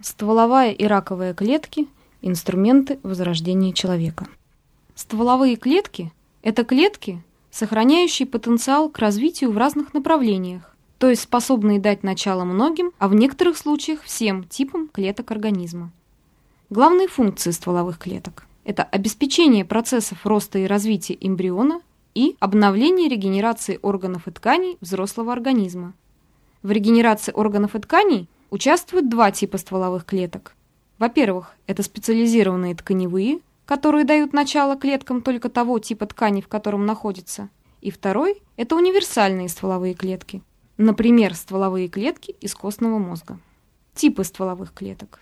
Стволовая 0.00 0.70
и 0.70 0.84
раковая 0.84 1.34
клетки– 1.34 1.88
инструменты 2.22 3.00
возрождения 3.02 3.72
человека. 3.72 4.28
Стволовые 4.94 5.56
клетки– 5.56 6.12
это 6.42 6.64
клетки, 6.64 7.20
сохраняющие 7.50 8.28
потенциал 8.28 8.90
к 8.90 8.98
развитию 8.98 9.50
в 9.50 9.58
разных 9.58 9.94
направлениях, 9.94 10.76
то 10.98 11.08
есть 11.10 11.22
способные 11.22 11.80
дать 11.80 12.04
начало 12.04 12.44
многим, 12.44 12.92
а 13.00 13.08
в 13.08 13.14
некоторых 13.14 13.58
случаях 13.58 14.04
всем 14.04 14.44
типам 14.44 14.86
клеток 14.86 15.32
организма. 15.32 15.90
Главные 16.70 17.08
функции 17.08 17.50
стволовых 17.50 17.98
клеток– 17.98 18.46
это 18.64 18.84
обеспечение 18.84 19.64
процессов 19.64 20.24
роста 20.24 20.60
и 20.60 20.68
развития 20.68 21.18
эмбриона 21.20 21.80
и 22.14 22.36
обновление 22.38 23.08
регенерации 23.08 23.80
органов 23.82 24.28
и 24.28 24.30
тканей 24.30 24.78
взрослого 24.80 25.32
организма. 25.32 25.92
В 26.62 26.70
регенерации 26.70 27.32
органов 27.34 27.74
и 27.74 27.80
тканей– 27.80 28.28
Участвуют 28.50 29.10
два 29.10 29.30
типа 29.30 29.58
стволовых 29.58 30.06
клеток. 30.06 30.54
Во-первых, 30.98 31.54
это 31.66 31.82
специализированные 31.82 32.74
тканевые, 32.74 33.40
которые 33.66 34.04
дают 34.04 34.32
начало 34.32 34.76
клеткам 34.76 35.20
только 35.20 35.50
того 35.50 35.78
типа 35.78 36.06
ткани, 36.06 36.40
в 36.40 36.48
котором 36.48 36.86
находятся. 36.86 37.50
И 37.82 37.90
второй– 37.90 38.42
это 38.56 38.74
универсальные 38.74 39.50
стволовые 39.50 39.94
клетки. 39.94 40.42
Например, 40.78 41.34
стволовые 41.34 41.88
клетки 41.88 42.34
из 42.40 42.54
костного 42.54 42.98
мозга. 42.98 43.38
Типы 43.94 44.24
стволовых 44.24 44.72
клеток. 44.72 45.20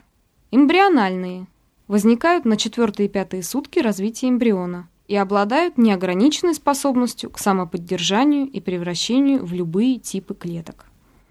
Эмбриональные. 0.53 1.49
Возникают 1.89 2.45
на 2.45 2.57
четвертые 2.57 3.09
и 3.09 3.11
пятые 3.11 3.43
сутки 3.43 3.81
развития 3.81 4.29
эмбриона 4.29 4.89
и 5.09 5.17
обладают 5.17 5.79
неограниченной 5.79 6.55
способностью 6.55 7.31
к 7.31 7.39
самоподдержанию 7.39 8.47
и 8.47 8.61
превращению 8.61 9.45
в 9.45 9.53
любые 9.53 9.99
типы 9.99 10.35
клеток. 10.35 10.87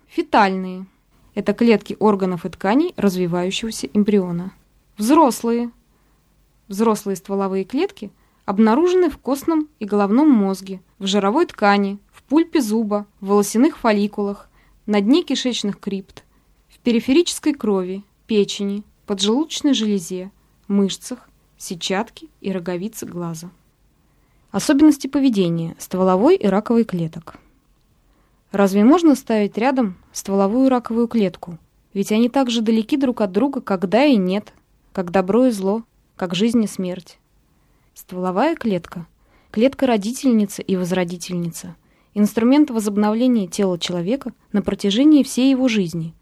Фетальные– 0.08 0.88
это 1.36 1.54
клетки 1.54 1.96
органов 2.00 2.46
и 2.46 2.50
тканей 2.50 2.94
развивающегося 2.98 3.88
эмбриона. 3.94 4.54
Взрослые. 4.98 5.70
Взрослые 6.68 7.18
стволовые 7.18 7.66
клетки 7.66 8.10
обнаружены 8.46 9.10
в 9.10 9.18
костном 9.18 9.68
и 9.80 9.86
головном 9.86 10.30
мозге, 10.30 10.82
в 10.98 11.06
жировой 11.06 11.46
ткани, 11.46 12.00
в 12.12 12.24
пульпе 12.24 12.62
зуба, 12.62 13.06
в 13.20 13.28
волосяных 13.28 13.78
фолликулах, 13.78 14.50
на 14.86 15.02
дне 15.02 15.24
кишечных 15.24 15.80
крипт, 15.80 16.24
в 16.70 16.80
периферической 16.80 17.54
крови, 17.54 18.04
печени, 18.28 18.84
поджелудочной 19.06 19.74
железе, 19.74 20.32
мышцах, 20.68 21.30
сетчатке 21.58 22.28
и 22.42 22.52
роговице 22.52 23.06
глаза. 23.06 23.50
Особенности 24.52 25.08
поведения 25.08 25.76
стволовой 25.80 26.36
и 26.36 26.48
раковой 26.48 26.86
клеток. 26.86 27.36
Разве 28.56 28.86
можно 28.86 29.16
ставить 29.16 29.58
рядом 29.58 29.98
стволовую 30.14 30.70
раковую 30.70 31.10
клетку? 31.10 31.58
Ведь 31.94 32.14
они 32.14 32.30
так 32.30 32.50
же 32.50 32.62
далеки 32.62 32.96
друг 32.96 33.20
от 33.20 33.34
друга, 33.34 33.60
как 33.60 33.90
да 33.90 34.06
и 34.06 34.16
нет, 34.16 34.54
как 34.94 35.12
добро 35.12 35.48
и 35.48 35.52
зло, 35.52 35.84
как 36.16 36.36
жизнь 36.36 36.64
и 36.64 36.68
смерть. 36.68 37.20
Стволовая 37.94 38.56
клетка– 38.56 39.08
клетка-родительница 39.52 40.62
и 40.62 40.78
возродительница, 40.78 41.76
инструмент 42.14 42.70
возобновления 42.72 43.48
тела 43.48 43.78
человека 43.78 44.32
на 44.54 44.62
протяжении 44.62 45.24
всей 45.24 45.52
его 45.52 45.68
жизни. 45.68 46.14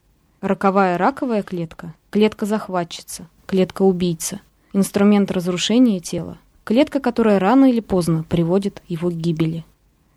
Роковая 0.42 0.98
раковая 0.98 1.44
клетка– 1.44 1.94
клетка-захватчица, 2.10 3.30
клетка-убийца, 3.46 4.42
инструмент 4.74 5.30
разрушения 5.30 6.00
тела, 6.00 6.40
клетка, 6.64 7.00
которая 7.00 7.38
рано 7.38 7.66
или 7.66 7.80
поздно 7.80 8.26
приводит 8.28 8.82
его 8.88 9.12
к 9.12 9.14
гибели. 9.14 9.66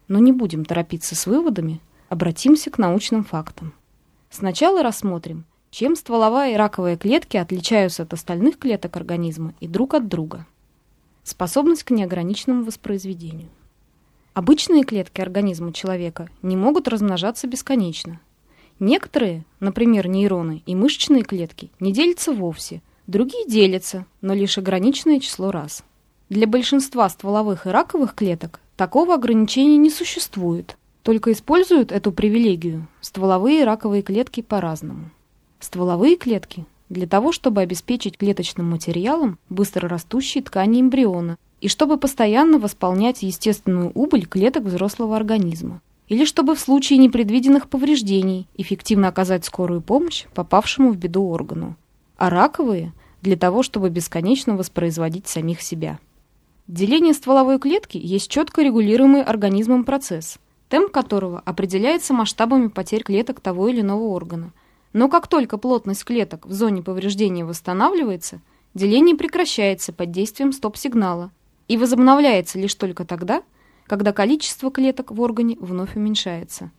Но 0.08 0.18
не 0.18 0.32
будем 0.32 0.64
торопиться 0.64 1.14
с 1.14 1.26
выводами– 1.26 1.78
Обратимся 2.08 2.70
к 2.70 2.78
научным 2.78 3.24
фактам. 3.24 3.74
Сначала 4.30 4.84
рассмотрим, 4.84 5.44
чем 5.70 5.96
стволовая 5.96 6.52
и 6.52 6.56
раковая 6.56 6.96
клетки 6.96 7.36
отличаются 7.36 8.04
от 8.04 8.12
остальных 8.12 8.58
клеток 8.58 8.96
организма 8.96 9.54
и 9.58 9.66
друг 9.66 9.94
от 9.94 10.06
друга. 10.06 10.46
Способность 11.24 11.82
к 11.82 11.90
неограниченному 11.90 12.62
воспроизведению. 12.62 13.48
Обычные 14.34 14.84
клетки 14.84 15.20
организма 15.20 15.72
человека 15.72 16.28
не 16.42 16.56
могут 16.56 16.86
размножаться 16.86 17.48
бесконечно. 17.48 18.20
Некоторые, 18.78 19.44
например, 19.58 20.06
нейроны 20.06 20.62
и 20.64 20.76
мышечные 20.76 21.24
клетки, 21.24 21.72
не 21.80 21.92
делятся 21.92 22.32
вовсе, 22.32 22.82
другие 23.08 23.48
делятся, 23.48 24.06
но 24.20 24.32
лишь 24.32 24.58
ограниченное 24.58 25.18
число 25.18 25.50
раз. 25.50 25.82
Для 26.28 26.46
большинства 26.46 27.08
стволовых 27.08 27.66
и 27.66 27.70
раковых 27.70 28.14
клеток 28.14 28.60
такого 28.76 29.14
ограничения 29.14 29.76
не 29.76 29.90
существует, 29.90 30.76
только 31.06 31.30
используют 31.30 31.92
эту 31.92 32.10
привилегию 32.10 32.88
стволовые 33.00 33.62
раковые 33.62 34.02
клетки 34.02 34.40
по-разному. 34.42 35.10
Стволовые 35.60 36.16
клетки 36.16 36.66
для 36.88 37.06
того, 37.06 37.30
чтобы 37.30 37.60
обеспечить 37.60 38.18
клеточным 38.18 38.68
материалом 38.68 39.38
быстрорастущие 39.48 40.42
ткани 40.42 40.80
эмбриона 40.80 41.38
и 41.60 41.68
чтобы 41.68 41.96
постоянно 41.96 42.58
восполнять 42.58 43.22
естественную 43.22 43.92
убыль 43.94 44.26
клеток 44.26 44.64
взрослого 44.64 45.16
организма, 45.16 45.80
или 46.08 46.24
чтобы 46.24 46.56
в 46.56 46.58
случае 46.58 46.98
непредвиденных 46.98 47.68
повреждений 47.68 48.48
эффективно 48.56 49.06
оказать 49.06 49.44
скорую 49.44 49.82
помощь 49.82 50.26
попавшему 50.34 50.90
в 50.90 50.96
беду 50.96 51.22
органу, 51.28 51.76
а 52.16 52.30
раковые– 52.30 52.92
для 53.22 53.36
того, 53.36 53.62
чтобы 53.62 53.90
бесконечно 53.90 54.56
воспроизводить 54.56 55.28
самих 55.28 55.62
себя. 55.62 56.00
Деление 56.66 57.14
стволовой 57.14 57.60
клетки 57.60 57.96
есть 57.96 58.28
четко 58.28 58.62
регулируемый 58.62 59.22
организмом 59.22 59.84
процесс– 59.84 60.40
темп 60.68 60.90
которого 60.90 61.40
определяется 61.40 62.12
масштабами 62.12 62.68
потерь 62.68 63.02
клеток 63.02 63.40
того 63.40 63.68
или 63.68 63.80
иного 63.80 64.04
органа. 64.04 64.52
Но 64.92 65.08
как 65.08 65.28
только 65.28 65.58
плотность 65.58 66.04
клеток 66.04 66.46
в 66.46 66.52
зоне 66.52 66.82
повреждения 66.82 67.44
восстанавливается, 67.44 68.40
деление 68.74 69.16
прекращается 69.16 69.92
под 69.92 70.10
действием 70.10 70.52
стоп-сигнала 70.52 71.30
и 71.68 71.76
возобновляется 71.76 72.58
лишь 72.58 72.74
только 72.74 73.04
тогда, 73.04 73.42
когда 73.86 74.12
количество 74.12 74.70
клеток 74.70 75.10
в 75.10 75.20
органе 75.20 75.56
вновь 75.60 75.96
уменьшается. 75.96 76.70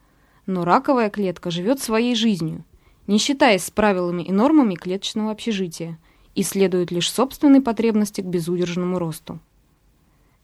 Но 0.45 0.65
раковая 0.65 1.09
клетка 1.09 1.51
живет 1.51 1.79
своей 1.79 2.15
жизнью, 2.15 2.63
не 3.05 3.17
считаясь 3.17 3.65
с 3.65 3.71
правилами 3.71 4.23
и 4.23 4.31
нормами 4.31 4.75
клеточного 4.75 5.31
общежития, 5.31 5.97
и 6.35 6.43
следует 6.43 6.91
лишь 6.91 7.11
собственной 7.11 7.61
потребности 7.61 8.21
к 8.21 8.25
безудержному 8.25 8.99
росту. 8.99 9.39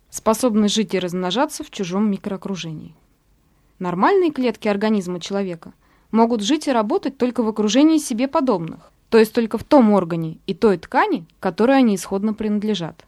Способность 0.10 0.74
жить 0.74 0.94
и 0.94 1.00
размножаться 1.00 1.64
в 1.64 1.70
чужом 1.70 2.10
микроокружении. 2.10 2.96
Нормальные 3.84 4.32
клетки 4.32 4.70
организма 4.70 5.20
человека 5.20 5.74
могут 6.10 6.42
жить 6.42 6.70
и 6.70 6.72
работать 6.72 7.18
только 7.18 7.44
в 7.44 7.50
окружении 7.50 7.98
себе 7.98 8.30
подобных, 8.30 8.94
то 9.10 9.18
есть 9.18 9.34
только 9.34 9.58
в 9.58 9.66
том 9.66 9.92
органе 9.92 10.38
и 10.48 10.54
той 10.54 10.78
ткани, 10.78 11.26
которой 11.42 11.80
они 11.80 11.96
исходно 11.96 12.34
принадлежат. 12.34 13.06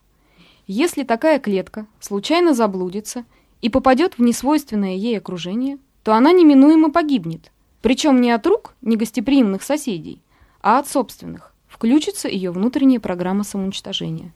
Если 0.67 1.03
такая 1.03 1.39
клетка 1.39 1.85
случайно 2.01 2.53
заблудится 2.53 3.23
и 3.61 3.69
попадет 3.69 4.17
в 4.17 4.21
несвойственное 4.21 4.95
ей 4.95 5.17
окружение, 5.17 5.77
то 6.03 6.13
она 6.13 6.33
неминуемо 6.33 6.91
погибнет, 6.91 7.53
причем 7.81 8.19
не 8.19 8.31
от 8.31 8.45
рук 8.45 8.73
негостеприимных 8.81 9.63
соседей, 9.63 10.21
а 10.59 10.79
от 10.79 10.89
собственных. 10.89 11.53
Включится 11.69 12.27
ее 12.27 12.51
внутренняя 12.51 12.99
программа 12.99 13.45
самоуничтожения. 13.45 14.33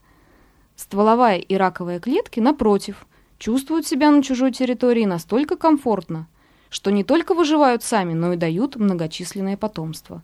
Стволовая 0.78 1.40
и 1.40 1.56
раковая 1.56 2.00
клетки, 2.00 2.40
напротив, 2.40 3.06
чувствуют 3.40 3.88
себя 3.88 4.12
на 4.12 4.22
чужой 4.22 4.52
территории 4.52 5.06
настолько 5.06 5.58
комфортно, 5.58 6.28
что 6.70 6.92
не 6.92 7.04
только 7.04 7.34
выживают 7.34 7.82
сами, 7.82 8.14
но 8.14 8.34
и 8.34 8.38
дают 8.38 8.76
многочисленное 8.76 9.58
потомство. 9.58 10.22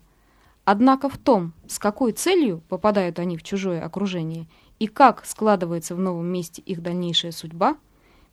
Однако 0.66 1.10
в 1.10 1.18
том, 1.18 1.54
с 1.68 1.80
какой 1.80 2.12
целью 2.12 2.62
попадают 2.70 3.18
они 3.18 3.38
в 3.38 3.44
чужое 3.44 3.84
окружение 3.84 4.48
и 4.78 4.88
как 4.88 5.26
складывается 5.26 5.96
в 5.96 6.00
новом 6.00 6.28
месте 6.28 6.62
их 6.62 6.84
дальнейшая 6.84 7.32
судьба, 7.32 7.78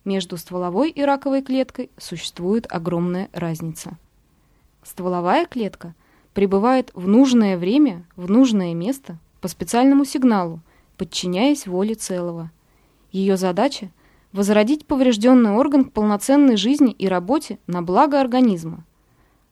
между 0.03 0.35
стволовой 0.35 0.89
и 0.89 1.01
раковой 1.01 1.41
клеткой 1.41 1.89
существует 1.97 2.67
огромная 2.69 3.29
разница. 3.31 3.97
Стволовая 4.83 5.45
клетка 5.45 5.95
прибывает 6.33 6.91
в 6.93 7.07
нужное 7.07 7.57
время, 7.57 8.05
в 8.17 8.29
нужное 8.29 8.73
место 8.73 9.17
по 9.39 9.47
специальному 9.47 10.03
сигналу, 10.03 10.59
подчиняясь 10.97 11.67
воле 11.67 11.95
целого. 11.95 12.51
Ее 13.13 13.37
задача– 13.37 13.89
возродить 14.33 14.85
поврежденный 14.85 15.51
орган 15.51 15.85
к 15.85 15.93
полноценной 15.93 16.57
жизни 16.57 16.91
и 16.91 17.07
работе 17.07 17.59
на 17.67 17.81
благо 17.81 18.19
организма. 18.19 18.83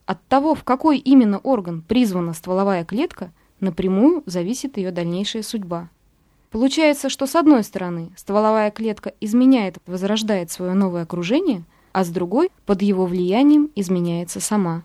От 0.04 0.22
того, 0.26 0.54
в 0.54 0.64
какой 0.64 0.98
именно 0.98 1.38
орган 1.38 1.80
призвана 1.80 2.34
стволовая 2.34 2.84
клетка, 2.84 3.32
напрямую 3.60 4.24
зависит 4.26 4.76
ее 4.76 4.90
дальнейшая 4.90 5.44
судьба. 5.44 5.88
Получается, 6.50 7.08
что 7.08 7.26
с 7.26 7.36
одной 7.36 7.62
стороны 7.62 8.10
стволовая 8.16 8.70
клетка 8.70 9.14
изменяет, 9.20 9.78
возрождает 9.86 10.50
свое 10.50 10.74
новое 10.74 11.04
окружение, 11.04 11.64
а 11.92 12.04
с 12.04 12.10
другой, 12.10 12.50
под 12.66 12.82
его 12.82 13.06
влиянием, 13.06 13.70
изменяется 13.74 14.40
сама. 14.40 14.82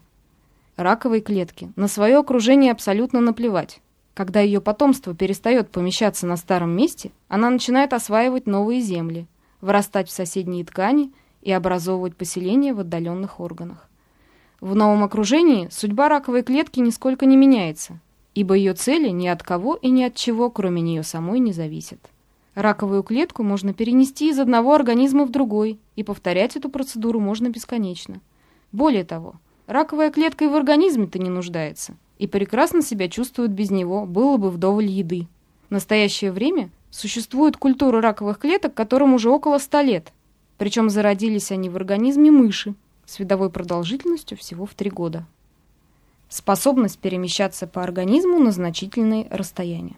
Раковой 0.77 1.21
клетке 1.21 1.71
на 1.75 1.87
свое 1.87 2.17
окружение 2.17 2.71
абсолютно 2.71 3.19
наплевать. 3.19 3.81
Когда 4.13 4.39
ее 4.39 4.61
потомство 4.61 5.15
перестает 5.15 5.69
помещаться 5.69 6.27
на 6.27 6.37
старом 6.37 6.71
месте, 6.71 7.11
она 7.27 7.49
начинает 7.49 7.93
осваивать 7.93 8.45
новые 8.45 8.79
земли– 8.79 9.25
вырастать 9.61 10.09
в 10.09 10.13
соседние 10.13 10.65
ткани 10.65 11.11
и 11.41 11.51
образовывать 11.51 12.15
поселения 12.15 12.73
в 12.73 12.79
отдаленных 12.79 13.39
органах. 13.39 13.89
В 14.59 14.75
новом 14.75 15.03
окружении 15.03 15.69
судьба 15.71 16.09
раковой 16.09 16.43
клетки 16.43 16.79
нисколько 16.79 17.25
не 17.25 17.37
меняется, 17.37 17.99
ибо 18.33 18.55
ее 18.55 18.73
цели 18.73 19.09
ни 19.09 19.27
от 19.27 19.43
кого 19.43 19.75
и 19.75 19.89
ни 19.89 20.03
от 20.03 20.15
чего, 20.15 20.49
кроме 20.49 20.81
нее 20.81 21.03
самой, 21.03 21.39
не 21.39 21.53
зависят. 21.53 21.99
Раковую 22.55 23.03
клетку 23.03 23.43
можно 23.43 23.71
перенести 23.71 24.31
из 24.31 24.39
одного 24.39 24.73
организма 24.73 25.25
в 25.25 25.29
другой, 25.29 25.79
и 25.95 26.03
повторять 26.03 26.55
эту 26.55 26.69
процедуру 26.69 27.19
можно 27.19 27.49
бесконечно. 27.49 28.19
Более 28.71 29.03
того, 29.03 29.35
раковая 29.67 30.09
клетка 30.09 30.45
и 30.45 30.47
в 30.47 30.55
организме-то 30.55 31.19
не 31.19 31.29
нуждается, 31.29 31.95
и 32.17 32.25
прекрасно 32.25 32.81
себя 32.81 33.09
чувствует 33.09 33.51
без 33.51 33.69
него, 33.69 34.07
было 34.07 34.37
бы 34.37 34.49
вдоволь 34.49 34.87
еды. 34.87 35.27
В 35.69 35.71
настоящее 35.71 36.31
время 36.31 36.71
существует 36.89 37.57
культура 37.57 38.01
раковых 38.01 38.39
клеток, 38.39 38.73
которым 38.73 39.13
уже 39.13 39.29
около 39.29 39.57
100 39.57 39.81
лет, 39.81 40.13
причем 40.57 40.89
зародились 40.89 41.51
они 41.51 41.69
в 41.69 41.75
организме 41.75 42.31
мыши 42.31 42.75
с 43.05 43.19
видовой 43.19 43.49
продолжительностью 43.49 44.37
всего 44.37 44.65
в 44.65 44.73
3 44.73 44.89
года. 44.89 45.25
Способность 46.29 46.99
перемещаться 46.99 47.67
по 47.67 47.83
организму 47.83 48.39
на 48.39 48.51
значительные 48.51 49.27
расстояния. 49.29 49.95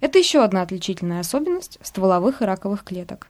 Это 0.00 0.18
еще 0.18 0.42
одна 0.42 0.62
отличительная 0.62 1.20
особенность 1.20 1.78
стволовых 1.82 2.40
и 2.40 2.44
раковых 2.44 2.84
клеток. 2.84 3.28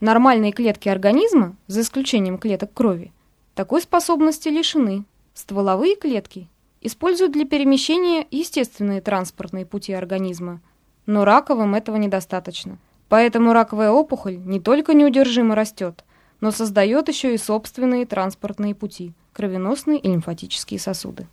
Нормальные 0.00 0.52
клетки 0.52 0.88
организма, 0.88 1.56
за 1.68 1.80
исключением 1.80 2.38
клеток 2.38 2.74
крови, 2.74 3.12
такой 3.54 3.80
способности 3.80 4.48
лишены. 4.48 5.04
Стволовые 5.32 5.96
клетки 5.96 6.48
используют 6.82 7.32
для 7.32 7.46
перемещения 7.46 8.26
естественные 8.30 9.00
транспортные 9.00 9.64
пути 9.64 9.92
организма, 9.92 10.60
но 11.06 11.24
раковым 11.24 11.74
этого 11.74 11.96
недостаточно. 11.96 12.78
Поэтому 13.08 13.52
раковая 13.52 13.90
опухоль 13.90 14.36
не 14.36 14.60
только 14.60 14.92
неудержимо 14.92 15.54
растет, 15.54 16.04
но 16.40 16.50
создает 16.50 17.08
еще 17.08 17.34
и 17.34 17.38
собственные 17.38 18.06
транспортные 18.06 18.74
пути– 18.74 19.12
кровеносные 19.32 19.98
и 19.98 20.08
лимфатические 20.08 20.80
сосуды. 20.80 21.26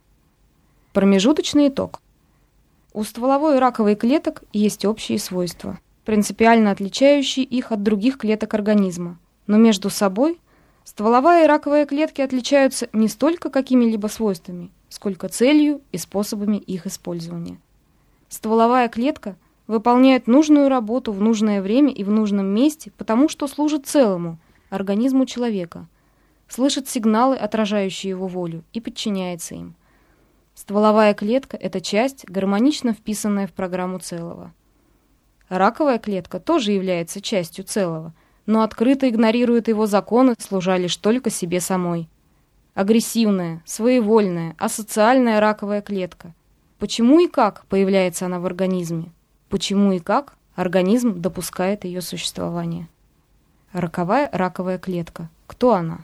Промежуточный 0.94 1.70
итог. 1.70 2.02
У 2.94 3.04
стволовой 3.04 3.56
и 3.56 3.60
раковой 3.60 3.96
клеток 3.96 4.44
есть 4.54 4.86
общие 4.86 5.18
свойства, 5.18 5.80
принципиально 6.06 6.70
отличающие 6.70 7.44
их 7.44 7.72
от 7.72 7.82
других 7.82 8.20
клеток 8.20 8.54
организма. 8.54 9.18
Но 9.48 9.58
между 9.58 9.90
собой 9.90 10.40
стволовая 10.84 11.46
и 11.46 11.48
раковая 11.48 11.86
клетки 11.86 12.22
отличаются 12.22 12.88
не 12.94 13.08
столько 13.08 13.50
какими-либо 13.50 14.08
свойствами, 14.08 14.70
сколько 14.90 15.30
целью 15.30 15.82
и 15.92 15.98
способами 15.98 16.58
их 16.58 16.86
использования. 16.86 17.58
Стволовая 18.30 18.90
клетка 18.90 19.36
выполняет 19.74 20.28
нужную 20.28 20.70
работу 20.70 21.12
в 21.12 21.22
нужное 21.22 21.62
время 21.62 21.92
и 21.92 22.04
в 22.04 22.10
нужном 22.10 22.46
месте, 22.46 22.92
потому 22.98 23.28
что 23.28 23.48
служит 23.48 23.86
целому, 23.86 24.38
организму 24.70 25.26
человека, 25.26 25.88
слышит 26.48 26.88
сигналы, 26.88 27.36
отражающие 27.36 28.12
его 28.12 28.28
волю, 28.28 28.64
и 28.72 28.80
подчиняется 28.80 29.56
им– 29.56 29.76
Стволовая 30.56 31.16
клетка– 31.16 31.58
это 31.62 31.82
часть, 31.82 32.26
гармонично 32.30 32.94
вписанная 32.94 33.48
в 33.48 33.54
программу 33.54 33.98
целого. 34.00 34.54
Раковая 35.50 35.98
клетка 35.98 36.40
тоже 36.40 36.72
является 36.72 37.22
частью 37.22 37.66
целого, 37.66 38.14
но 38.46 38.62
открыто 38.62 39.10
игнорирует 39.10 39.68
его 39.68 39.88
законы, 39.88 40.36
служа 40.38 40.78
лишь 40.78 40.96
только 40.98 41.30
себе 41.32 41.60
самой. 41.60 42.08
Агрессивная, 42.76 43.64
своевольная, 43.66 44.56
асоциальная 44.60 45.40
раковая 45.40 45.82
клетка. 45.82 46.34
Почему 46.78 47.20
и 47.20 47.28
как 47.28 47.66
появляется 47.66 48.28
она 48.28 48.40
в 48.40 48.46
организме? 48.46 49.12
Почему 49.54 49.92
и 49.92 50.00
как 50.00 50.34
организм 50.56 51.22
допускает 51.22 51.86
ее 51.86 52.02
существование? 52.02 52.88
Роковая 53.72 54.28
раковая 54.34 54.80
клетка. 54.80 55.30
Кто 55.46 55.74
она? 55.74 56.00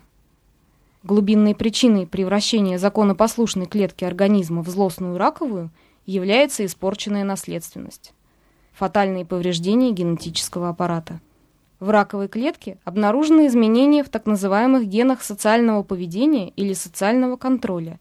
Глубинной 1.01 1.55
причиной 1.55 2.05
превращения 2.05 2.77
законопослушной 2.77 3.65
клетки 3.65 4.03
организма 4.03 4.61
в 4.61 4.69
злостную 4.69 5.17
раковую 5.17 5.71
является 6.05 6.63
испорченная 6.63 7.23
наследственность. 7.23 8.13
Фатальные 8.73 9.25
повреждения 9.25 9.93
генетического 9.93 10.69
аппарата. 10.69 11.19
В 11.79 11.89
раковой 11.89 12.27
клетке 12.27 12.77
обнаружены 12.83 13.47
изменения 13.47 14.03
в 14.03 14.09
так 14.09 14.27
называемых 14.27 14.85
генах 14.85 15.23
социального 15.23 15.81
поведения 15.81 16.49
или 16.49 16.73
социального 16.73 17.35
контроля. 17.35 17.99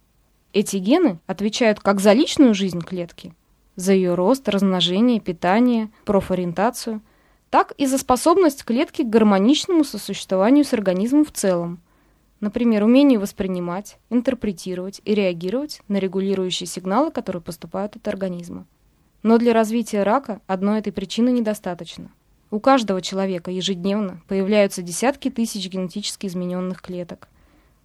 Эти 0.52 0.76
гены 0.76 1.20
отвечают 1.26 1.80
как 1.80 2.00
за 2.00 2.12
личную 2.12 2.52
жизнь 2.52 2.82
клетки, 2.82 3.32
за 3.78 3.94
ее 3.94 4.14
рост, 4.14 4.46
размножение, 4.48 5.20
питание, 5.20 5.88
профориентацию, 6.04 7.00
так 7.48 7.72
и 7.78 7.86
за 7.86 7.96
способность 7.96 8.64
клетки 8.64 9.02
к 9.02 9.08
гармоничному 9.08 9.84
сосуществованию 9.84 10.64
с 10.64 10.74
организмом 10.74 11.24
в 11.24 11.32
целом– 11.32 11.80
Например, 12.40 12.84
умение 12.84 13.18
воспринимать, 13.18 13.98
интерпретировать 14.10 15.00
и 15.04 15.12
реагировать 15.12 15.82
на 15.88 15.96
регулирующие 15.96 16.68
сигналы, 16.68 17.10
которые 17.10 17.42
поступают 17.42 17.96
от 17.96 18.06
организма. 18.06 18.64
Но 19.24 19.38
для 19.38 19.52
развития 19.52 20.04
рака 20.04 20.40
одной 20.46 20.78
этой 20.78 20.92
причины 20.92 21.30
недостаточно. 21.30 22.12
У 22.50 22.60
каждого 22.60 23.02
человека 23.02 23.50
ежедневно 23.50 24.22
появляются 24.28 24.82
десятки 24.82 25.30
тысяч 25.30 25.68
генетически 25.68 26.26
измененных 26.26 26.80
клеток. 26.80 27.28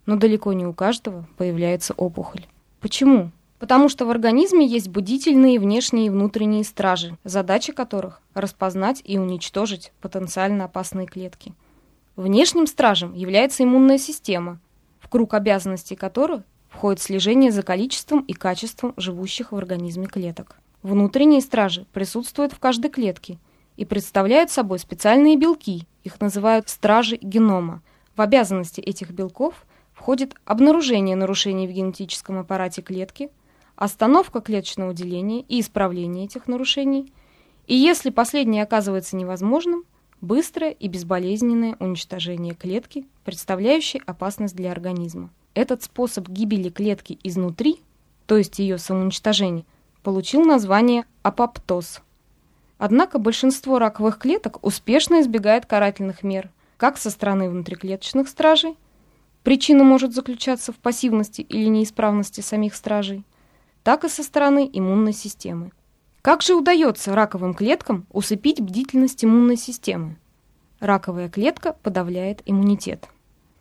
Но 0.06 0.16
далеко 0.16 0.52
не 0.52 0.66
у 0.66 0.72
каждого 0.72 1.26
появляется 1.36 1.92
опухоль. 1.94 2.46
Почему? 2.80 3.32
Потому 3.58 3.88
что 3.88 4.04
в 4.04 4.10
организме 4.10 4.66
есть 4.66 4.88
будительные 4.88 5.58
внешние 5.58 6.06
и 6.06 6.10
внутренние 6.10 6.64
стражи, 6.64 7.16
задача 7.24 7.72
которых– 7.72 8.20
распознать 8.34 9.00
и 9.04 9.18
уничтожить 9.18 9.92
потенциально 10.00 10.64
опасные 10.64 11.06
клетки– 11.06 11.54
Внешним 12.16 12.68
стражем 12.68 13.12
является 13.12 13.64
иммунная 13.64 13.98
система, 13.98 14.60
в 15.00 15.08
круг 15.08 15.34
обязанностей 15.34 15.96
которой 15.96 16.42
входит 16.68 17.02
слежение 17.02 17.50
за 17.50 17.64
количеством 17.64 18.20
и 18.20 18.34
качеством 18.34 18.94
живущих 18.96 19.50
в 19.50 19.56
организме 19.56 20.06
клеток. 20.06 20.56
Внутренние 20.84 21.40
стражи 21.40 21.86
присутствуют 21.92 22.52
в 22.52 22.60
каждой 22.60 22.92
клетке 22.92 23.38
и 23.76 23.84
представляют 23.84 24.52
собой 24.52 24.78
специальные 24.78 25.36
белки, 25.36 25.88
их 26.04 26.20
называют 26.20 26.68
стражи 26.68 27.16
генома. 27.16 27.82
В 28.14 28.20
обязанности 28.20 28.80
этих 28.80 29.10
белков 29.10 29.66
входит 29.92 30.36
обнаружение 30.44 31.16
нарушений 31.16 31.66
в 31.66 31.72
генетическом 31.72 32.38
аппарате 32.38 32.80
клетки, 32.80 33.28
остановка 33.76 34.40
клеточного 34.40 34.94
деления 34.94 35.44
и 35.48 35.60
исправление 35.60 36.26
этих 36.26 36.46
нарушений, 36.46 37.12
и 37.66 37.74
если 37.74 38.10
последнее 38.10 38.62
оказывается 38.62 39.16
невозможным, 39.16 39.84
быстрое 40.20 40.70
и 40.70 40.88
безболезненное 40.88 41.76
уничтожение 41.80 42.54
клетки, 42.54 43.06
представляющей 43.24 44.00
опасность 44.06 44.56
для 44.56 44.72
организма. 44.72 45.30
Этот 45.54 45.82
способ 45.82 46.28
гибели 46.28 46.68
клетки 46.68 47.18
изнутри, 47.22 47.80
то 48.26 48.36
есть 48.36 48.58
ее 48.58 48.78
самоуничтожения, 48.78 49.64
получил 50.02 50.44
название 50.44 51.04
апоптоз. 51.22 52.00
Однако 52.78 53.18
большинство 53.18 53.78
раковых 53.78 54.18
клеток 54.18 54.64
успешно 54.64 55.20
избегает 55.20 55.66
карательных 55.66 56.22
мер, 56.22 56.50
как 56.76 56.98
со 56.98 57.10
стороны 57.10 57.48
внутриклеточных 57.48 58.28
стражей, 58.28 58.76
причина 59.42 59.84
может 59.84 60.12
заключаться 60.12 60.72
в 60.72 60.76
пассивности 60.76 61.40
или 61.42 61.66
неисправности 61.66 62.40
самих 62.40 62.74
стражей, 62.74 63.24
так 63.84 64.02
и 64.02 64.08
со 64.08 64.24
стороны 64.24 64.68
иммунной 64.72 65.12
системы. 65.12 65.70
Как 66.22 66.40
же 66.40 66.54
удается 66.54 67.14
раковым 67.14 67.52
клеткам 67.52 68.06
усыпить 68.10 68.60
бдительность 68.60 69.24
иммунной 69.24 69.58
системы? 69.58 70.16
Раковая 70.80 71.28
клетка 71.28 71.76
подавляет 71.82 72.42
иммунитет. 72.46 73.08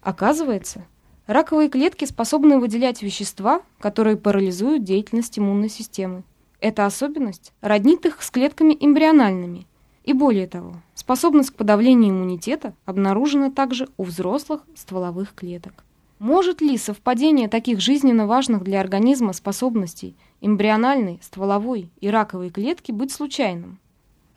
Оказывается, 0.02 0.86
раковые 1.28 1.70
клетки 1.70 2.06
способны 2.06 2.58
выделять 2.58 3.04
вещества, 3.04 3.62
которые 3.80 4.16
парализуют 4.16 4.84
деятельность 4.84 5.38
иммунной 5.38 5.70
системы. 5.70 6.24
Эта 6.62 6.86
особенность 6.86 7.52
роднит 7.60 8.06
их 8.06 8.24
с 8.24 8.32
клетками 8.32 8.78
эмбриональными. 8.80 9.68
И 10.06 10.14
более 10.14 10.48
того, 10.48 10.76
способность 10.96 11.52
к 11.52 11.56
подавлению 11.56 12.12
иммунитета 12.12 12.74
обнаружена 12.86 13.52
также 13.52 13.90
у 13.98 14.04
взрослых 14.04 14.62
стволовых 14.76 15.34
клеток. 15.36 15.84
Может 16.24 16.62
ли 16.62 16.78
совпадение 16.78 17.50
таких 17.50 17.82
жизненно 17.82 18.26
важных 18.26 18.64
для 18.64 18.80
организма 18.80 19.34
способностей 19.34 20.16
эмбриональной, 20.40 21.20
стволовой 21.22 21.90
и 22.00 22.08
раковой 22.08 22.50
клетки 22.50 22.94
быть 22.94 23.12
случайным? 23.12 23.78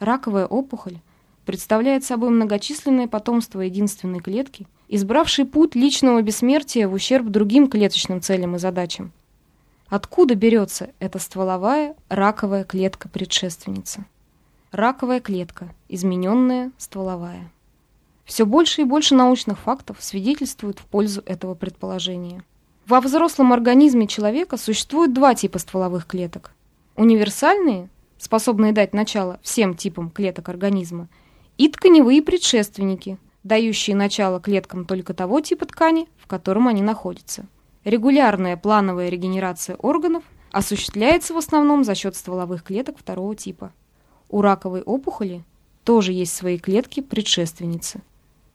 Раковая 0.00 0.46
опухоль 0.46 0.98
представляет 1.44 2.02
собой 2.02 2.30
многочисленное 2.30 3.06
потомство 3.06 3.60
единственной 3.60 4.18
клетки, 4.18 4.66
избравшей 4.88 5.44
путь 5.44 5.76
личного 5.76 6.22
бессмертия 6.22 6.88
в 6.88 6.92
ущерб 6.92 7.26
другим 7.26 7.68
клеточным 7.68 8.20
целям 8.20 8.56
и 8.56 8.58
задачам. 8.58 9.12
Откуда 9.86 10.34
берется 10.34 10.90
эта 10.98 11.20
стволовая 11.20 11.94
раковая 12.08 12.64
клетка-предшественница? 12.64 14.06
Раковая 14.72 15.20
клетка, 15.20 15.72
измененная 15.88 16.72
стволовая. 16.78 17.48
Все 18.26 18.44
больше 18.44 18.82
и 18.82 18.84
больше 18.84 19.14
научных 19.14 19.58
фактов 19.58 19.98
свидетельствуют 20.00 20.80
в 20.80 20.84
пользу 20.84 21.22
этого 21.24 21.54
предположения. 21.54 22.42
Во 22.84 23.00
взрослом 23.00 23.52
организме 23.52 24.08
человека 24.08 24.56
существует 24.56 25.14
два 25.14 25.34
типа 25.34 25.60
стволовых 25.60 26.06
клеток. 26.06 26.52
Универсальные, 26.96 27.88
способные 28.18 28.72
дать 28.72 28.94
начало 28.94 29.38
всем 29.42 29.76
типам 29.76 30.10
клеток 30.10 30.48
организма, 30.48 31.08
и 31.56 31.68
тканевые 31.68 32.20
предшественники, 32.20 33.18
дающие 33.44 33.94
начало 33.94 34.40
клеткам 34.40 34.86
только 34.86 35.14
того 35.14 35.40
типа 35.40 35.66
ткани, 35.66 36.08
в 36.18 36.26
котором 36.26 36.66
они 36.66 36.82
находятся. 36.82 37.46
Регулярная 37.84 38.56
плановая 38.56 39.08
регенерация 39.08 39.76
органов 39.76 40.24
осуществляется 40.50 41.32
в 41.32 41.36
основном 41.36 41.84
за 41.84 41.94
счет 41.94 42.16
стволовых 42.16 42.64
клеток 42.64 42.98
второго 42.98 43.36
типа. 43.36 43.72
У 44.28 44.42
раковой 44.42 44.82
опухоли 44.82 45.44
тоже 45.84 46.12
есть 46.12 46.34
свои 46.34 46.58
клетки-предшественницы. 46.58 48.00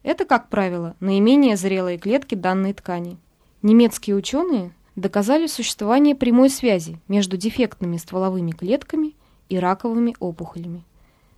Это, 0.03 0.25
как 0.25 0.49
правило, 0.49 0.95
наименее 0.99 1.55
зрелые 1.55 1.97
клетки 1.97 2.35
данной 2.35 2.73
ткани. 2.73 3.17
Немецкие 3.61 4.15
ученые 4.15 4.73
доказали 4.95 5.47
существование 5.47 6.15
прямой 6.15 6.49
связи 6.49 6.99
между 7.07 7.37
дефектными 7.37 7.97
стволовыми 7.97 8.51
клетками 8.51 9.15
и 9.49 9.59
раковыми 9.59 10.15
опухолями. 10.19 10.83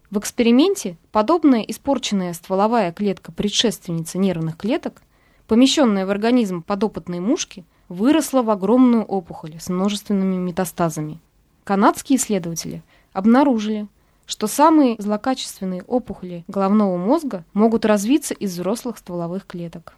В 0.10 0.20
эксперименте 0.20 0.98
подобная 1.12 1.62
испорченная 1.62 2.34
стволовая 2.34 2.92
клетка 2.94 3.32
предшественницы 3.32 4.18
нервных 4.18 4.58
клеток, 4.58 5.02
помещенная 5.48 6.06
в 6.06 6.12
организм 6.12 6.62
подопытной 6.62 7.20
мушки, 7.20 7.66
выросла 7.90 8.44
в 8.44 8.50
огромную 8.50 9.04
опухоль 9.04 9.56
с 9.60 9.70
множественными 9.70 10.36
метастазами. 10.36 11.20
Канадские 11.64 12.18
исследователи 12.18 12.84
обнаружили, 13.12 13.88
что 14.26 14.48
самые 14.48 14.96
злокачественные 15.00 15.84
опухоли 15.84 16.44
головного 16.48 16.98
мозга 16.98 17.44
могут 17.54 17.86
развиться 17.86 18.34
из 18.34 18.54
взрослых 18.54 18.98
стволовых 18.98 19.46
клеток. 19.46 19.96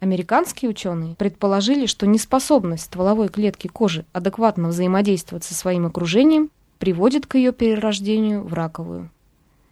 Американские 0.00 0.70
ученые 0.70 1.14
предположили, 1.16 1.84
что 1.86 2.06
неспособность 2.06 2.84
стволовой 2.84 3.28
клетки 3.28 3.68
кожи 3.68 4.06
адекватно 4.12 4.68
взаимодействовать 4.68 5.44
со 5.44 5.54
своим 5.54 5.86
окружением 5.86 6.50
приводит 6.78 7.26
к 7.26 7.34
ее 7.34 7.52
перерождению 7.52 8.42
в 8.42 8.54
раковую. 8.54 9.10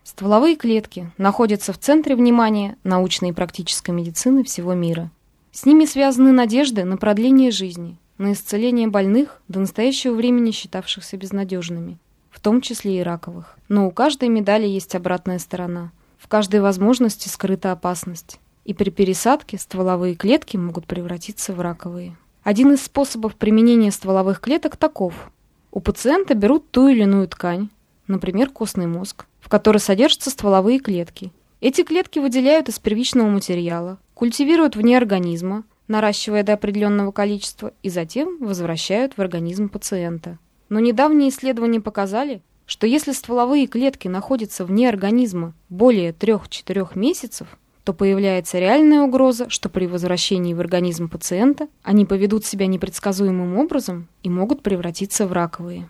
Стволовые 0.05 0.57
клетки 0.57 1.11
находятся 1.17 1.73
в 1.73 1.79
центре 1.79 2.15
внимания 2.15 2.77
научной 2.85 3.31
и 3.31 3.33
практической 3.33 3.91
медицины 3.91 4.45
всего 4.45 4.75
мира. 4.75 5.11
С 5.53 5.65
ними 5.65 5.87
связаны 5.87 6.33
надежды 6.33 6.85
на 6.85 6.99
продление 6.99 7.51
жизни, 7.51 7.99
на 8.19 8.33
исцеление 8.33 8.89
больных, 8.89 9.41
до 9.49 9.61
настоящего 9.61 10.15
времени 10.15 10.51
считавшихся 10.51 11.17
безнадежными, 11.17 11.99
в 12.39 12.41
том 12.41 12.61
числе 12.61 13.01
и 13.01 13.03
раковых. 13.03 13.59
Но 13.69 13.89
у 13.89 13.91
каждой 13.91 14.29
медали 14.29 14.65
есть 14.65 14.95
обратная 14.95 15.41
сторона. 15.41 15.91
В 16.19 16.29
каждой 16.29 16.61
возможности 16.61 17.29
скрыта 17.29 17.73
опасность. 17.73 18.39
И 18.65 18.75
при 18.75 18.91
пересадке 18.91 19.59
стволовые 19.59 20.15
клетки 20.15 20.57
могут 20.57 20.87
превратиться 20.87 21.53
в 21.53 21.61
раковые. 21.61 22.17
Один 22.45 22.73
из 22.73 22.85
способов 22.85 23.35
применения 23.35 23.91
стволовых 23.91 24.39
клеток 24.39 24.77
таков. 24.77 25.33
У 25.73 25.81
пациента 25.81 26.35
берут 26.35 26.71
ту 26.71 26.87
или 26.87 27.03
иную 27.03 27.27
ткань, 27.27 27.71
например, 28.07 28.51
костный 28.51 28.87
мозг, 28.87 29.27
в 29.41 29.49
которой 29.49 29.79
содержатся 29.79 30.31
стволовые 30.31 30.79
клетки. 30.79 31.33
Эти 31.61 31.83
клетки 31.83 32.21
выделяют 32.21 32.69
из 32.69 32.79
первичного 32.79 33.29
материала, 33.29 33.99
культивируют 34.15 34.77
вне 34.77 34.97
организма, 34.97 35.65
наращивая 35.89 36.45
до 36.45 36.53
определенного 36.53 37.11
количества, 37.11 37.73
и 37.83 37.91
затем 37.91 38.39
возвращают 38.39 39.15
в 39.17 39.21
организм 39.21 39.69
пациента. 39.69 40.39
Но 40.69 40.81
недавние 40.81 41.31
исследования 41.31 41.81
показали, 41.81 42.43
что 42.67 42.87
если 42.87 43.13
стволовые 43.13 43.67
клетки 43.67 44.09
находятся 44.09 44.65
вне 44.65 44.89
организма 44.89 45.55
более 45.69 46.13
3-4 46.13 46.91
месяцев, 46.99 47.49
то 47.85 47.95
появляется 47.95 48.59
реальная 48.59 49.01
угроза, 49.01 49.49
что 49.49 49.71
при 49.71 49.87
возвращении 49.87 50.53
в 50.53 50.61
организм 50.61 51.09
пациента 51.09 51.69
они 51.83 52.05
поведут 52.05 52.45
себя 52.45 52.67
непредсказуемым 52.67 53.57
образом 53.57 54.09
и 54.23 54.29
могут 54.29 54.63
превратиться 54.63 55.27
в 55.27 55.33
раковые. 55.33 55.89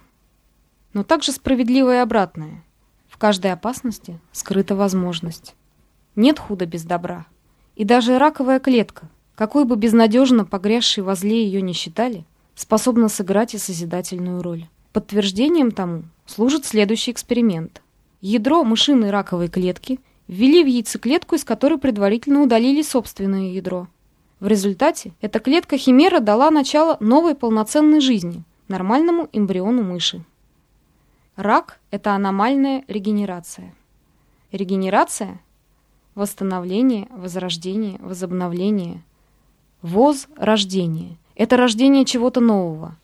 Но 0.92 1.02
также 1.02 1.32
справедливо 1.32 1.96
и 1.96 1.98
обратное. 1.98 2.62
В 3.08 3.18
каждой 3.18 3.52
опасности 3.52 4.20
скрыта 4.30 4.76
возможность. 4.76 5.56
Нет 6.14 6.38
худа 6.38 6.66
без 6.66 6.84
добра. 6.84 7.26
И 7.74 7.84
даже 7.84 8.18
раковая 8.18 8.60
клетка, 8.60 9.08
какой 9.34 9.64
бы 9.64 9.74
безнадежно 9.74 10.44
погрязшей 10.44 11.02
во 11.02 11.16
зле 11.16 11.44
ее 11.44 11.62
не 11.62 11.72
считали, 11.72 12.24
способна 12.58 13.08
сыграть 13.08 13.54
и 13.54 13.58
созидательную 13.58 14.42
роль. 14.42 14.66
Подтверждением 14.92 15.70
тому 15.70 16.02
служит 16.26 16.66
следующий 16.66 17.12
эксперимент. 17.12 17.82
Ядро 18.20 18.64
мышиной 18.64 19.10
раковой 19.10 19.48
клетки 19.48 20.00
ввели 20.26 20.64
в 20.64 20.66
яйцеклетку, 20.66 21.36
из 21.36 21.44
которой 21.44 21.78
предварительно 21.78 22.42
удалили 22.42 22.82
собственное 22.82 23.52
ядро. 23.52 23.86
В 24.40 24.48
результате 24.48 25.12
эта 25.20 25.38
клетка-химера 25.38 26.18
дала 26.18 26.50
начало 26.50 26.96
новой 26.98 27.36
полноценной 27.36 28.00
жизни, 28.00 28.42
нормальному 28.66 29.28
эмбриону 29.32 29.82
мыши. 29.84 30.24
Рак– 31.36 31.78
это 31.92 32.12
аномальная 32.12 32.84
регенерация. 32.88 33.72
Регенерация– 34.50 35.40
восстановление, 36.16 37.06
возрождение, 37.12 37.98
возобновление. 38.00 39.04
Воз– 39.80 40.26
рождение. 40.36 41.16
Это 41.38 41.56
рождение 41.56 42.04
чего-то 42.04 42.40
нового. 42.40 42.96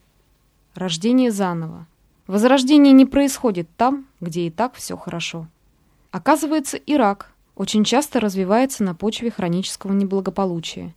Рождение 0.74 1.30
заново. 1.30 1.86
Возрождение 2.26 2.92
не 2.92 3.06
происходит 3.06 3.68
там, 3.76 4.06
где 4.20 4.48
и 4.48 4.50
так 4.50 4.74
все 4.74 4.96
хорошо. 4.96 5.46
Оказывается, 6.10 6.76
и 6.76 6.96
рак 6.96 7.30
очень 7.54 7.84
часто 7.84 8.18
развивается 8.18 8.82
на 8.82 8.92
почве 8.92 9.30
хронического 9.30 9.92
неблагополучия. 9.92 10.96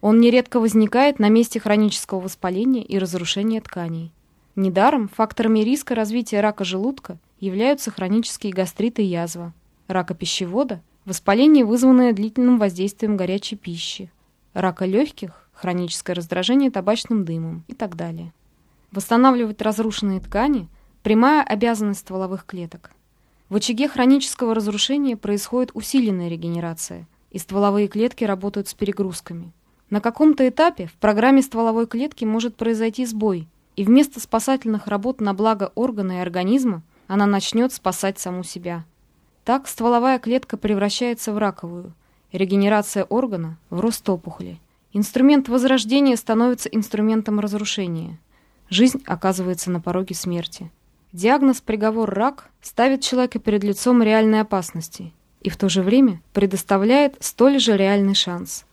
Он 0.00 0.20
нередко 0.20 0.60
возникает 0.60 1.18
на 1.18 1.28
месте 1.28 1.58
хронического 1.58 2.20
воспаления 2.20 2.84
и 2.84 2.98
разрушения 2.98 3.60
тканей. 3.60 4.12
Недаром 4.54 5.08
факторами 5.08 5.60
риска 5.60 5.96
развития 5.96 6.40
рака 6.40 6.62
желудка 6.62 7.18
являются 7.40 7.90
хронические 7.90 8.52
гастриты 8.52 9.02
и 9.02 9.06
язва, 9.06 9.52
рака 9.88 10.14
пищевода, 10.14 10.80
воспаление, 11.04 11.64
вызванное 11.64 12.12
длительным 12.12 12.60
воздействием 12.60 13.16
горячей 13.16 13.56
пищи, 13.56 14.08
рака 14.54 14.84
легких, 14.84 15.45
хроническое 15.56 16.14
раздражение 16.14 16.70
табачным 16.70 17.24
дымом 17.24 17.64
и 17.66 17.74
так 17.74 17.96
далее. 17.96 18.32
Восстанавливать 18.92 19.60
разрушенные 19.62 20.20
ткани– 20.20 20.68
прямая 21.02 21.42
обязанность 21.42 22.00
стволовых 22.00 22.46
клеток. 22.46 22.92
В 23.48 23.56
очаге 23.56 23.88
хронического 23.88 24.54
разрушения 24.54 25.16
происходит 25.16 25.70
усиленная 25.74 26.28
регенерация, 26.28 27.08
и 27.30 27.38
стволовые 27.38 27.88
клетки 27.88 28.24
работают 28.24 28.68
с 28.68 28.74
перегрузками. 28.74 29.52
На 29.90 30.00
каком-то 30.00 30.48
этапе 30.48 30.86
в 30.86 30.94
программе 30.94 31.42
стволовой 31.42 31.86
клетки 31.86 32.24
может 32.24 32.56
произойти 32.56 33.04
сбой– 33.06 33.48
и 33.76 33.84
вместо 33.84 34.20
спасательных 34.20 34.86
работ 34.86 35.20
на 35.20 35.34
благо 35.34 35.70
органа 35.74 36.12
и 36.12 36.20
организма 36.20 36.82
она 37.06 37.26
начнет 37.26 37.72
спасать 37.72 38.18
саму 38.18 38.42
себя. 38.42 38.84
Так 39.44 39.68
стволовая 39.68 40.18
клетка 40.18 40.56
превращается 40.56 41.32
в 41.32 41.38
раковую, 41.38 41.92
регенерация 42.32 43.04
органа– 43.04 43.58
в 43.70 43.78
рост 43.80 44.08
опухоли. 44.08 44.58
Инструмент 44.98 45.50
возрождения 45.50 46.16
становится 46.16 46.70
инструментом 46.70 47.38
разрушения. 47.38 48.18
Жизнь 48.70 49.02
оказывается 49.04 49.70
на 49.70 49.78
пороге 49.78 50.14
смерти. 50.14 50.70
Диагноз-приговор 51.12 52.08
«рак» 52.08 52.48
ставит 52.62 53.02
человека 53.02 53.38
перед 53.38 53.62
лицом 53.62 54.02
реальной 54.02 54.40
опасности 54.40 55.12
и 55.42 55.50
в 55.50 55.58
то 55.58 55.68
же 55.68 55.82
время 55.82 56.22
предоставляет 56.32 57.14
столь 57.20 57.60
же 57.60 57.76
реальный 57.76 58.14
шанс. 58.14 58.64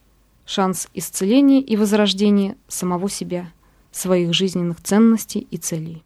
Шанс 0.46 0.88
исцеления 0.94 1.60
и 1.60 1.76
возрождения 1.76 2.56
самого 2.70 3.10
себя 3.10 3.52
своих 3.92 4.34
жизненных 4.34 4.82
ценностей 4.82 5.46
и 5.52 5.58
целей. 5.58 6.06